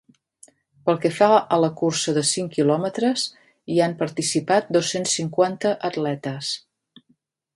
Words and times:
Pel 0.85 0.95
que 1.01 1.09
fa 1.17 1.27
a 1.33 1.59
la 1.63 1.69
cursa 1.81 2.13
de 2.15 2.23
cinc 2.29 2.55
quilòmetres, 2.55 3.27
hi 3.73 3.77
ha 3.87 3.91
participat 4.01 4.73
dos-cents 4.77 5.13
cinquanta 5.21 5.77
atletes. 5.91 6.53